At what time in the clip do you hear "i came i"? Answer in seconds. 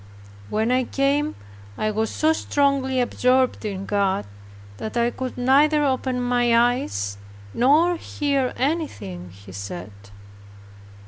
0.71-1.91